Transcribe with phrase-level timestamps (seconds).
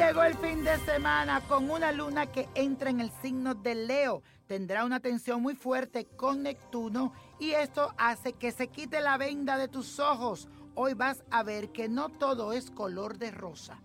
[0.00, 4.22] Llegó el fin de semana con una luna que entra en el signo de Leo.
[4.46, 9.58] Tendrá una tensión muy fuerte con Neptuno y esto hace que se quite la venda
[9.58, 10.48] de tus ojos.
[10.74, 13.82] Hoy vas a ver que no todo es color de rosa.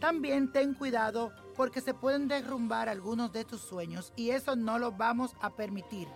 [0.00, 4.90] También ten cuidado porque se pueden derrumbar algunos de tus sueños y eso no lo
[4.90, 6.08] vamos a permitir.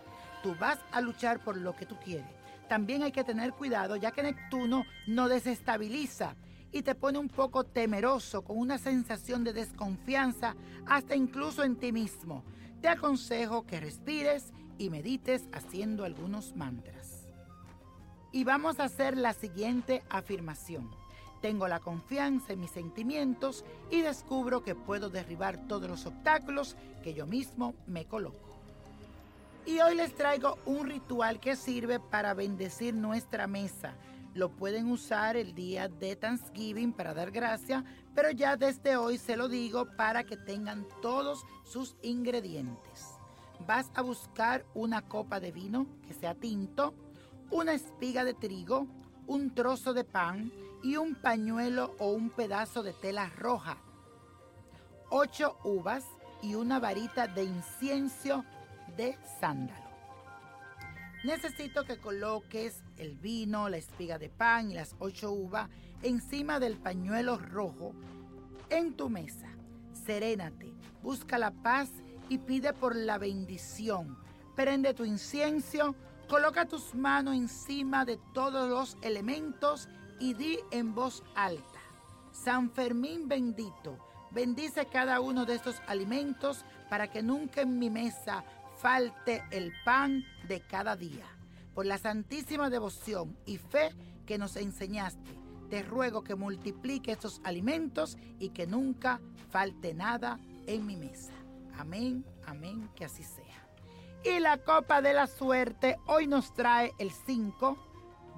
[0.43, 2.27] Tú vas a luchar por lo que tú quieres.
[2.69, 6.35] También hay que tener cuidado ya que Neptuno no desestabiliza
[6.73, 10.55] y te pone un poco temeroso con una sensación de desconfianza
[10.87, 12.45] hasta incluso en ti mismo.
[12.81, 17.27] Te aconsejo que respires y medites haciendo algunos mantras.
[18.33, 20.91] Y vamos a hacer la siguiente afirmación.
[21.41, 27.15] Tengo la confianza en mis sentimientos y descubro que puedo derribar todos los obstáculos que
[27.15, 28.47] yo mismo me coloco.
[29.67, 33.95] Y hoy les traigo un ritual que sirve para bendecir nuestra mesa.
[34.37, 37.83] Lo pueden usar el día de Thanksgiving para dar gracia,
[38.15, 43.15] pero ya desde hoy se lo digo para que tengan todos sus ingredientes.
[43.67, 46.93] Vas a buscar una copa de vino que sea tinto,
[47.51, 48.87] una espiga de trigo,
[49.27, 53.79] un trozo de pan, y un pañuelo o un pedazo de tela roja,
[55.09, 56.05] ocho uvas
[56.43, 58.45] y una varita de incienso
[58.99, 59.86] de sándalo.
[61.27, 65.69] Necesito que coloques el vino, la espiga de pan y las ocho uvas
[66.05, 67.95] encima del pañuelo rojo
[68.71, 69.49] en tu mesa.
[69.93, 70.73] Serénate,
[71.03, 71.91] busca la paz
[72.29, 74.17] y pide por la bendición.
[74.55, 75.97] Prende tu incienso,
[76.29, 79.89] coloca tus manos encima de todos los elementos
[80.21, 81.81] y di en voz alta,
[82.31, 83.99] San Fermín bendito,
[84.31, 88.45] bendice cada uno de estos alimentos para que nunca en mi mesa
[88.81, 91.25] falte el pan de cada día.
[91.75, 93.91] Por la santísima devoción y fe
[94.27, 95.31] que nos enseñaste,
[95.69, 99.21] te ruego que multiplique estos alimentos y que nunca
[99.51, 101.33] falte nada en mi mesa.
[101.79, 103.45] Amén, amén, que así sea.
[104.25, 107.77] Y la copa de la suerte hoy nos trae el 5,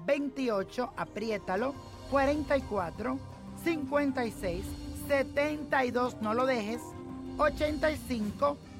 [0.05, 1.73] 28, apriétalo,
[2.11, 3.19] 44,
[3.63, 4.65] 56,
[5.07, 6.81] 72, no lo dejes,
[7.37, 8.57] 85,